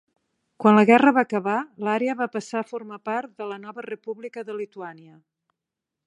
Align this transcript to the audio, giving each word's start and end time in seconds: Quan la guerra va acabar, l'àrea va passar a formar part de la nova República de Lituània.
Quan 0.63 0.75
la 0.79 0.83
guerra 0.89 1.11
va 1.17 1.23
acabar, 1.27 1.57
l'àrea 1.87 2.15
va 2.21 2.27
passar 2.37 2.57
a 2.63 2.65
formar 2.71 2.99
part 3.09 3.35
de 3.41 3.49
la 3.51 3.59
nova 3.67 3.85
República 3.89 4.45
de 4.49 4.59
Lituània. 4.63 5.13